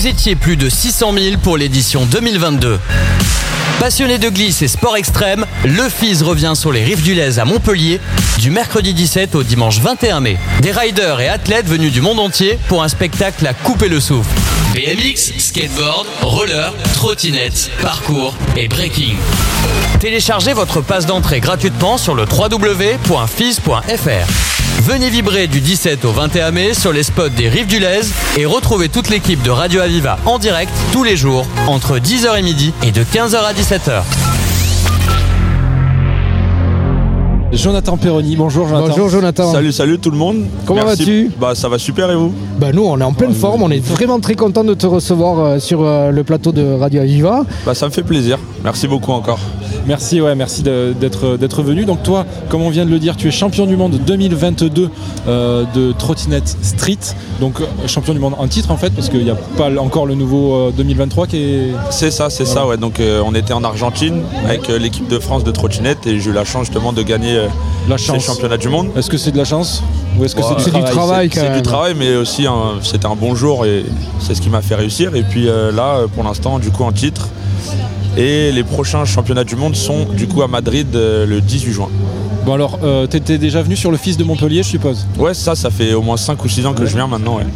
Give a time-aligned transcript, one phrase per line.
[0.00, 2.80] Vous étiez plus de 600 000 pour l'édition 2022.
[3.78, 7.44] Passionné de glisse et sport extrême, le FIS revient sur les rives du Lez à
[7.44, 8.00] Montpellier
[8.38, 10.38] du mercredi 17 au dimanche 21 mai.
[10.62, 14.30] Des riders et athlètes venus du monde entier pour un spectacle à couper le souffle.
[14.72, 19.16] BMX, skateboard, roller, trottinette, parcours et breaking.
[20.00, 23.70] Téléchargez votre passe d'entrée gratuitement sur le www.fis.fr.
[24.80, 28.00] Venez vibrer du 17 au 21 mai sur les spots des Rives du Lez
[28.38, 32.42] et retrouvez toute l'équipe de Radio Aviva en direct tous les jours entre 10h et
[32.42, 34.02] midi et de 15h à 17h.
[37.52, 38.88] Jonathan Perroni, bonjour Jonathan.
[38.88, 39.52] Bonjour Jonathan.
[39.52, 40.46] Salut, salut tout le monde.
[40.64, 41.30] Comment vas-tu?
[41.38, 42.32] Bah ça va super et vous?
[42.58, 45.38] Bah nous on est en pleine forme, on est vraiment très content de te recevoir
[45.40, 47.44] euh, sur euh, le plateau de Radio Aviva.
[47.66, 48.38] Bah ça me fait plaisir.
[48.64, 49.40] Merci beaucoup encore.
[49.86, 51.84] Merci, ouais, merci d'être venu.
[51.84, 54.88] Donc toi, comme on vient de le dire, tu es champion du monde 2022
[55.26, 56.98] euh, de trottinette street.
[57.40, 60.06] Donc euh, champion du monde en titre en fait, parce qu'il n'y a pas encore
[60.06, 61.70] le nouveau euh, 2023 qui est.
[61.90, 62.76] C'est ça, c'est ça, ouais.
[62.76, 66.30] Donc euh, on était en Argentine avec euh, l'équipe de France de trottinette et j'ai
[66.30, 67.48] eu la chance justement de gagner euh,
[67.88, 68.24] La ces chance.
[68.24, 68.88] championnats du monde.
[68.96, 69.82] Est-ce que c'est de la chance
[70.18, 71.30] ou est-ce que Ouais, c'est du travail travail.
[71.32, 72.46] C'est du travail, mais aussi
[72.82, 73.84] c'était un bon jour et
[74.20, 75.14] c'est ce qui m'a fait réussir.
[75.14, 77.28] Et puis euh, là, euh, pour l'instant, du coup en titre.
[78.16, 81.88] Et les prochains championnats du monde sont du coup à Madrid euh, le 18 juin.
[82.44, 85.06] Bon alors, euh, t'étais déjà venu sur le fils de Montpellier, je suppose?
[85.18, 87.46] Ouais, ça, ça fait au moins 5 ou 6 ans que je viens maintenant, ouais.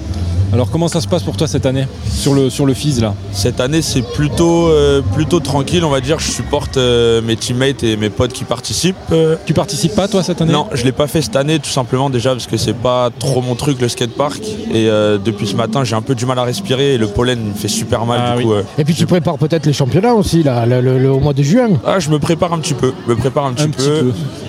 [0.52, 3.14] Alors comment ça se passe pour toi cette année sur le sur le FIS là?
[3.32, 6.20] Cette année, c'est plutôt, euh, plutôt tranquille, on va dire.
[6.20, 8.94] Je supporte euh, mes teammates et mes potes qui participent.
[9.10, 9.34] euh.
[9.46, 10.52] Tu participes pas toi cette année?
[10.52, 13.40] Non, je l'ai pas fait cette année, tout simplement déjà parce que c'est pas trop
[13.42, 14.40] mon truc le skatepark.
[14.72, 17.48] Et euh, depuis ce matin, j'ai un peu du mal à respirer et le pollen
[17.48, 18.20] me fait super mal.
[18.24, 18.44] Ah du oui.
[18.44, 21.18] coup, euh, Et puis tu prépares peut-être les championnats aussi là, le- le- le- au
[21.18, 21.70] mois de juin.
[21.84, 22.92] ah, je me prépare un petit peu.
[23.06, 23.88] Je me prépare un petit, Un peu, petit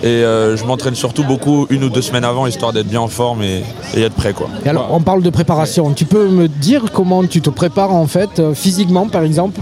[0.01, 0.07] peu.
[0.07, 3.07] Et euh, je m'entraîne surtout beaucoup une ou deux semaines avant, histoire d'être bien en
[3.07, 3.63] forme et,
[3.95, 4.47] et être prêt, quoi.
[4.63, 5.94] Et alors on parle de préparation.
[5.95, 9.59] Tu peux me dire comment tu te prépares en fait euh, physiquement par exemple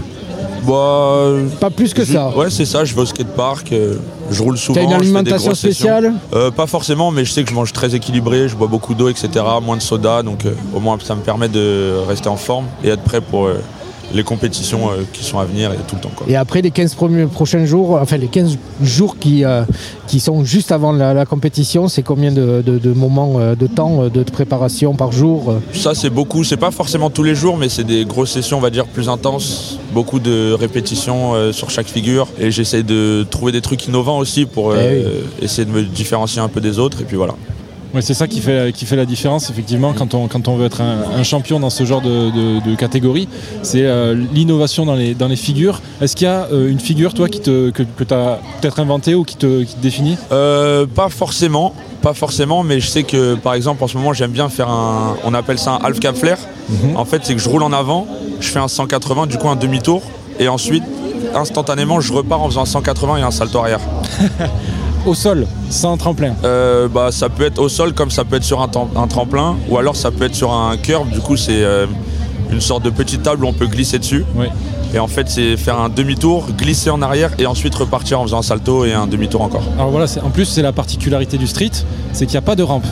[0.66, 1.26] Bah,
[1.60, 2.30] Pas plus que je- ça.
[2.36, 2.84] Ouais, c'est ça.
[2.84, 3.70] Je vais au skatepark.
[3.72, 3.96] euh,
[4.30, 4.80] je roule souvent.
[4.80, 7.54] T'as une je fais des alimentation spéciale Euh, Pas forcément, mais je sais que je
[7.54, 9.28] mange très équilibré, je bois beaucoup d'eau, etc.
[9.62, 12.88] Moins de soda, donc euh, au moins ça me permet de rester en forme et
[12.88, 13.48] être prêt pour
[14.12, 16.10] les compétitions euh, qui sont à venir et tout le temps.
[16.14, 16.26] Quoi.
[16.28, 19.62] Et après les 15 premiers prochains jours, enfin les 15 jours qui, euh,
[20.06, 23.66] qui sont juste avant la, la compétition, c'est combien de, de- de moments euh, de
[23.66, 27.68] temps de préparation par jour Ça c'est beaucoup, c'est pas forcément tous les jours, mais
[27.68, 31.86] c'est des grosses sessions, on va dire, plus intenses, beaucoup de répétitions euh, sur chaque
[31.88, 34.76] figure, et j'essaie de trouver des trucs innovants aussi pour euh,
[35.42, 37.34] essayer de me différencier un peu des autres, et puis voilà.
[37.94, 40.66] Ouais, c'est ça qui fait, qui fait la différence, effectivement, quand on, quand on veut
[40.66, 43.28] être un, un champion dans ce genre de, de- de catégorie.
[43.62, 45.80] C'est euh, l'innovation dans les, dans les figures.
[46.00, 49.14] Est-ce qu'il y a euh, une figure, toi, qui te, que, tu as peut-être inventée
[49.14, 50.16] ou qui te, qui te définit?
[50.32, 51.72] Euh, pas forcément,
[52.02, 55.16] pas forcément, mais je sais que par exemple en ce moment j'aime bien faire un,
[55.24, 56.38] on appelle ça un half cap flare.
[56.96, 58.06] En fait c'est que je roule en avant,
[58.40, 60.02] je fais un 180, du coup un demi-tour,
[60.40, 60.82] et ensuite
[61.34, 63.80] instantanément je repars en faisant un 180 et un salto arrière.
[65.06, 66.34] Au sol, sans tremplin?
[66.44, 69.76] Euh, bah, ça peut être au sol comme ça peut être sur un, tremplin, ou
[69.76, 71.86] alors ça peut être sur un curb, du coup c'est euh,
[72.50, 74.24] une sorte de petite table où on peut glisser dessus.
[74.34, 74.46] Oui.
[74.94, 78.38] Et en fait c'est faire un demi-tour, glisser en arrière et ensuite repartir en faisant
[78.38, 79.64] un salto et un demi-tour encore.
[79.74, 81.72] Alors voilà, en plus, c'est la particularité du street,
[82.12, 82.86] c'est qu'il n'y a pas de rampe.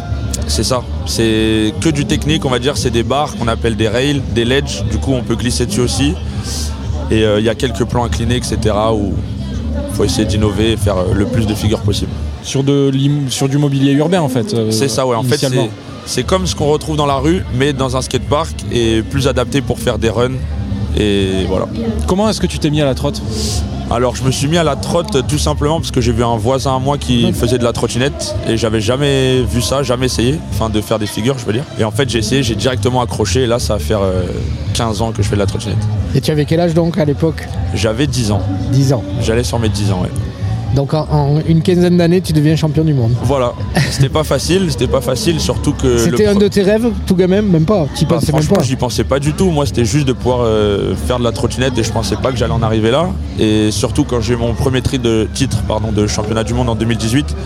[0.48, 0.82] C'est ça.
[1.06, 2.76] C'est que du technique, on va dire.
[2.76, 4.84] C'est des barres qu'on appelle des rails, des ledges.
[4.90, 6.14] Du coup, on peut glisser dessus aussi.
[7.10, 8.74] Et euh, il y a quelques plans inclinés, etc.
[8.92, 9.14] où
[9.90, 12.10] il faut essayer d'innover et faire euh, le plus de figures possible.
[12.42, 14.52] Sur, de l'im- sur du mobilier urbain, en fait.
[14.54, 15.16] euh, c'est ça, ouais.
[15.16, 15.36] En fait,
[16.04, 19.60] c'est comme ce qu'on retrouve dans la rue, mais dans un skatepark et plus adapté
[19.60, 20.32] pour faire des runs.
[20.98, 21.66] Et voilà.
[22.06, 23.22] Comment est-ce que tu t'es mis à la trotte?
[23.92, 26.24] Alors je me suis mis à la trotte euh, tout simplement parce que j'ai vu
[26.24, 30.06] un voisin à moi qui faisait de la trottinette et j'avais jamais vu ça, jamais
[30.06, 31.64] essayé, enfin de faire des figures je veux dire.
[31.78, 34.22] Et en fait j'ai essayé, j'ai directement accroché et là ça va faire euh,
[34.72, 35.76] 15 ans que je fais de la trottinette.
[36.14, 37.46] Et tu avais quel âge donc à l'époque?
[37.74, 39.04] J'avais 10 ans, 10 ans.
[39.20, 40.31] j'allais sur mes 10 ans ouais.
[40.74, 43.12] Donc en, en une quinzaine d'années, tu deviens champion du monde.
[43.24, 43.52] Voilà,
[43.90, 45.98] c'était pas facile, c'était pas facile surtout que...
[45.98, 47.42] C'était un pro- de tes rêves, tout gamin?
[47.42, 48.62] Même pas, tu Bah, pensais même pas.
[48.62, 49.50] j'y pensais pas du tout.
[49.50, 52.38] Moi, c'était juste de pouvoir euh, faire de la trottinette et je pensais pas que
[52.38, 53.10] j'allais en arriver là.
[53.38, 56.68] Et surtout quand j'ai eu mon premier tri de titre pardon, de championnat du monde
[56.70, 57.36] en 2018,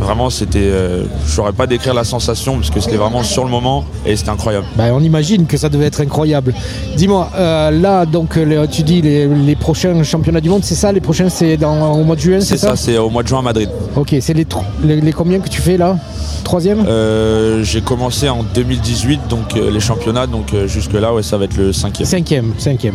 [0.00, 0.58] vraiment, c'était.
[0.62, 4.16] euh, je saurais pas décrire la sensation parce que c'était vraiment sur le moment et
[4.16, 4.66] c'était incroyable.
[4.76, 6.54] Bah, on imagine que ça devait être incroyable.
[6.96, 10.92] Dis-moi, euh, là, donc, les- tu dis les, les prochains championnats du monde, c'est ça
[10.92, 13.28] Les prochains, c'est dans- au mois de juin, C'est ça, ça, c'est au mois de
[13.28, 13.68] juin à Madrid.
[13.96, 15.96] Ok, c'est les, tro- les, les combien que tu fais là?
[16.44, 16.84] Troisième?
[16.88, 21.44] Euh, j'ai commencé en 2018, donc euh, les championnats, donc euh, jusque-là, ouais, ça va
[21.44, 22.08] être le cinquième.
[22.08, 22.94] Cinquième, cinquième.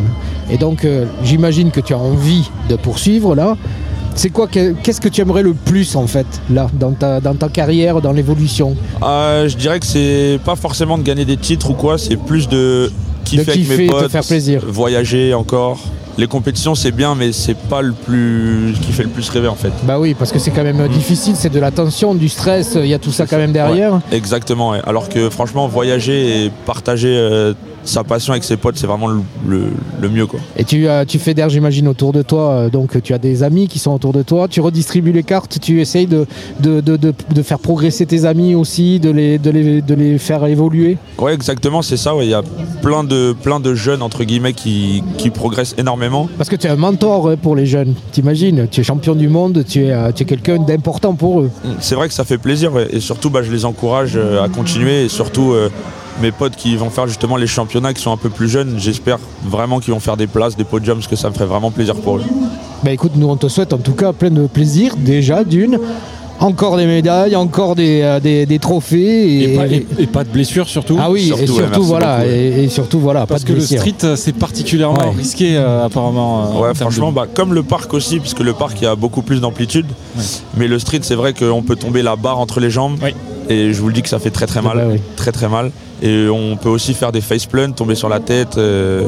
[0.50, 3.56] Et donc, euh, j'imagine que tu as envie de poursuivre là.
[4.16, 7.34] C'est quoi, que- qu'est-ce que tu aimerais le plus en fait, là, dans ta, dans
[7.34, 11.70] ta carrière, dans l'évolution Euh, je dirais que c'est pas forcément de gagner des titres
[11.70, 12.90] ou quoi, c'est plus de
[13.24, 14.62] kiffer, De avec mes potes, faire plaisir.
[14.66, 15.78] voyager encore.
[16.18, 19.54] Les compétitions c'est bien, mais c'est pas le plus qui fait le plus rêver en
[19.54, 19.72] fait.
[19.82, 22.78] Bah oui, parce que c'est quand même euh, difficile, c'est de la tension, du stress,
[22.80, 23.92] il y a tout ça quand même derrière.
[23.94, 24.70] Ouais, exactement.
[24.70, 24.80] ouais.
[24.86, 27.52] Alors que franchement, voyager et partager euh,
[27.86, 30.38] sa passion avec ses potes, c'est vraiment le, le- le mieux quoi.
[30.56, 33.68] Et tu, euh, tu fédères, j'imagine, autour de toi, euh, donc tu as des amis
[33.68, 36.26] qui sont autour de toi, tu redistribues les cartes, tu essayes de,
[36.60, 40.18] de, de- de- de faire progresser tes amis aussi, de les, de les, de les
[40.18, 40.98] faire évoluer?
[41.18, 42.14] Ouais, exactement, c'est ça.
[42.14, 42.26] ouais.
[42.26, 42.42] Il y a
[42.82, 46.28] plein de plein de jeunes entre guillemets qui, qui progressent énormément.
[46.36, 49.28] Parce que tu es un mentor euh, pour les jeunes, t'imagines, tu es champion du
[49.28, 51.50] monde, tu es, euh, tu es quelqu'un d'important pour eux.
[51.80, 52.88] C'est vrai que ça fait plaisir ouais.
[52.90, 55.52] et surtout bah, je les encourage euh, à continuer et surtout
[56.22, 59.18] mes potes qui vont faire justement les championnats qui sont un peu plus jeunes, j'espère
[59.44, 61.94] vraiment qu'ils vont faire des places, des podiums, parce que ça me ferait vraiment plaisir
[61.96, 62.22] pour eux.
[62.82, 65.78] Bah écoute, nous on te souhaite en tout cas plein de plaisir, déjà d'une,
[66.40, 69.42] encore des médailles, encore des, euh, des, des trophées.
[69.42, 70.98] Et, pas, et- et pas de blessures surtout.
[71.00, 72.38] Ah oui, Surtout, et surtout, voilà, beaucoup, ouais.
[72.38, 75.16] et, et surtout voilà, Parce pas que le street, euh, c'est particulièrement Ouais.
[75.16, 76.40] risqué euh, apparemment.
[76.44, 78.86] euh, en Ouais, franchement, de- bah, comme le parc aussi, puisque le parc il y
[78.86, 79.86] a beaucoup plus d'amplitude.
[80.16, 80.22] Ouais.
[80.58, 82.98] Mais le street, c'est vrai qu'on peut tomber la barre entre les jambes.
[83.48, 84.86] Et je vous le dis que ça fait très très mal.
[84.90, 85.00] oui.
[85.16, 85.70] Très très mal.
[86.02, 88.58] Et on peut aussi faire des faceplant, tomber sur la tête.
[88.58, 89.06] euh,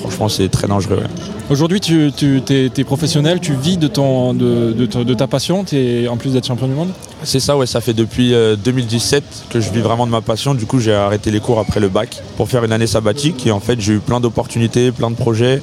[0.00, 0.96] franchement, c'est très dangereux.
[0.96, 1.24] ouais.
[1.48, 5.60] Aujourd'hui, tu, tu es, professionnel, tu vis de, ton, de, de ta- de ta passion,
[6.10, 6.88] en plus d'être champion du monde?
[7.22, 10.54] C'est ça, ouais, ça fait depuis euh, 2017 que je vis vraiment de ma passion.
[10.54, 13.46] Du coup, j'ai arrêté les cours après le bac pour faire une année sabbatique.
[13.46, 15.62] Et en fait, j'ai eu plein d'opportunités, plein de projets.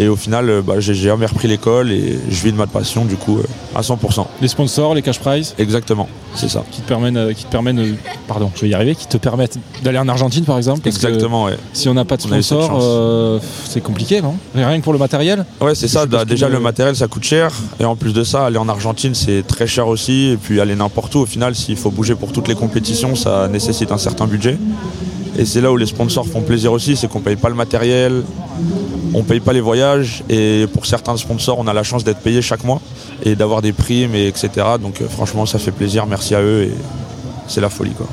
[0.00, 3.04] Et au final, euh, bah, j'ai jamais repris l'école et je vis de ma passion,
[3.04, 3.42] du coup, euh,
[3.74, 4.26] à 100%.
[4.40, 6.62] Les sponsors, les cash prizes Exactement, c'est ça.
[6.70, 7.80] qui te permettent, euh, qui te permettent
[8.28, 10.82] pardon, je vais y arriver, qui te permettent d'aller en Argentine par exemple.
[10.84, 11.56] parce que Exactement, ouais.
[11.72, 14.34] Si on n'a pas de sponsor, euh, c'est compliqué, non?
[14.54, 15.44] Rien que pour le matériel?
[15.60, 16.06] Ouais, c'est ça.
[16.06, 17.50] Bah, déjà, que- le matériel, ça coûte cher.
[17.80, 20.26] Et en plus de ça, aller en Argentine, c'est très cher aussi.
[20.30, 23.48] Et puis, aller n'importe où, au final, s'il faut bouger pour toutes les compétitions, ça
[23.48, 24.58] nécessite un certain budget.
[25.36, 28.22] Et c'est là où les sponsors font plaisir aussi, c'est qu'on paye pas le matériel,
[29.14, 30.22] on paye pas les voyages.
[30.28, 32.80] Et pour certains sponsors, on a la chance d'être payé chaque mois
[33.24, 34.50] et d'avoir des primes, et etc.
[34.80, 36.06] Donc, euh, franchement, ça fait plaisir.
[36.06, 36.62] Merci à eux.
[36.64, 36.72] Et
[37.46, 38.06] c'est la folie, quoi.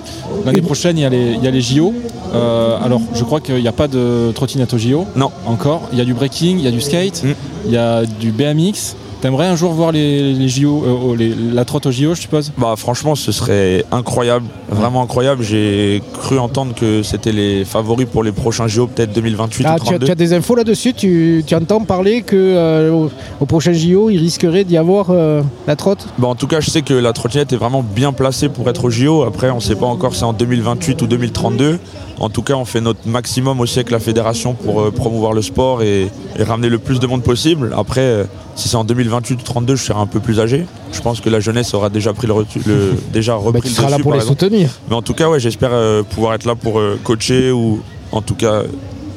[0.45, 1.93] L'année prochaine, il y, a les, il y a les JO.
[2.33, 5.05] Euh, alors, je crois qu'il n'y a pas de trottinette aux JO.
[5.15, 5.31] Non.
[5.45, 5.89] Encore.
[5.91, 7.33] Il y a du breaking, il y a du skate, Mm.
[7.65, 8.95] il y a du BMX.
[9.25, 12.21] T'aimerais un jour voir les, les JO, euh, oh, les- la trotte aux JO, je
[12.21, 12.51] suppose?
[12.59, 15.41] Bah franchement ce serait incroyable, vraiment incroyable.
[15.41, 19.79] J'ai cru entendre que c'était les favoris pour les prochains JO, peut-être 2028 Ah, ou
[19.79, 20.05] tu, as, 32.
[20.05, 20.93] tu as des infos là-dessus?
[20.93, 25.41] Tu, tu entends parler que euh, au, au prochain JO, il risquerait d'y avoir euh,
[25.65, 26.05] la trotte?
[26.19, 28.83] Bah, en tout cas je sais que la trottinette est vraiment bien placée pour être
[28.85, 29.23] au JO.
[29.23, 31.79] Après on sait pas encore si c'est en 2028 ou 2032.
[32.19, 35.41] En tout cas on fait notre maximum aussi avec la fédération pour euh, promouvoir le
[35.41, 36.07] sport et,
[36.37, 37.73] et ramener le plus de monde possible.
[37.77, 38.23] Après euh,
[38.55, 40.65] si c'est en 2028 ou 32 je serai un peu plus âgé.
[40.93, 42.33] Je pense que la jeunesse aura déjà pris le,
[42.65, 44.39] le- déjà repris Bah, Tu le seras là dessus, pour les exemple.
[44.39, 44.69] soutenir.
[44.89, 47.81] Mais en tout cas, ouais, j'espère euh, pouvoir être là pour euh, coacher ou
[48.13, 48.61] en tout cas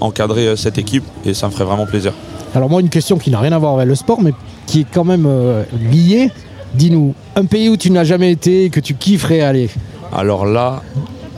[0.00, 2.12] encadrer euh, cette équipe et ça me ferait vraiment plaisir.
[2.55, 4.33] Alors moi, une question qui n'a rien à voir avec le sport, mais
[4.67, 5.29] qui est quand même
[5.93, 6.31] liée.
[6.75, 9.71] Dis-nous, un pays où tu n'as jamais été et que tu kifferais aller?
[10.12, 10.83] Alors là,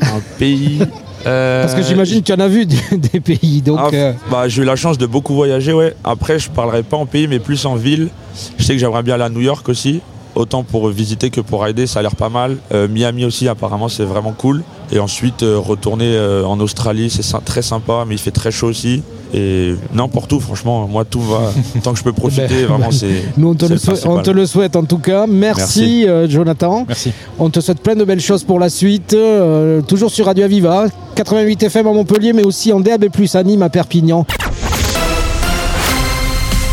[0.02, 0.78] un pays.
[1.26, 2.76] Euh, Parce que j'imagine que tu en as vu des,
[3.12, 3.78] des pays, donc...
[3.80, 5.94] ah, euh, bah, j'ai eu la chance de beaucoup voyager, ouais.
[6.04, 8.08] Après, je parlerai pas en pays, mais plus en ville.
[8.58, 10.00] Je sais que j'aimerais bien aller à New York aussi.
[10.36, 12.58] Autant pour visiter que pour rider, ça a l'air pas mal.
[12.72, 14.62] Euh, Miami aussi, apparemment, c'est vraiment cool.
[14.92, 18.68] Et ensuite, euh, retourner euh, en Australie, c'est très sympa, mais il fait très chaud
[18.68, 19.02] aussi.
[19.32, 21.52] Et n'importe où, franchement, moi, tout va.
[21.82, 23.24] Tant que je peux profiter, Ben, vraiment, c'est.
[23.36, 24.22] nous, on te, le le souhaite, on principal.
[24.24, 25.26] te le souhaite en tout cas.
[25.28, 26.08] Merci, Merci.
[26.08, 26.84] euh, Jonathan.
[26.88, 27.12] Merci.
[27.38, 29.14] On te souhaite plein de belles choses pour la suite.
[29.14, 33.62] euh, toujours sur Radio Aviva, 88 FM à Montpellier, mais aussi en DAB+, à Nîmes,
[33.62, 34.26] à Perpignan.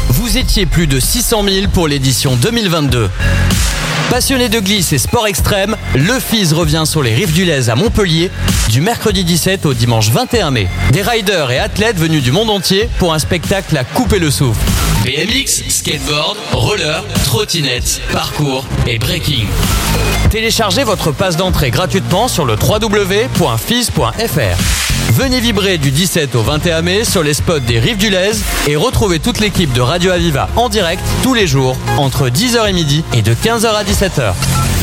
[0.10, 3.10] Vous étiez plus de 600 000 pour l'édition 2022.
[4.10, 7.76] Passionné de glisse et sport extrême, le FIS revient sur les rives du Lez à
[7.76, 8.32] Montpellier
[8.70, 10.68] du mercredi 17 au dimanche 21 mai.
[10.92, 14.62] Des riders et athlètes venus du monde entier pour un spectacle à couper le souffle.
[15.04, 19.46] BMX, skateboard, roller, trottinette, parcours et breaking.
[20.30, 24.08] Téléchargez votre passe d'entrée gratuitement sur le www.fis.fr.
[25.18, 28.34] Venez vibrer du 17 au 21 mai sur les spots des Rives du Lez
[28.68, 32.74] et retrouvez toute l'équipe de Radio Aviva en direct tous les jours entre 10h et
[32.74, 34.77] midi et de 15h à 17h.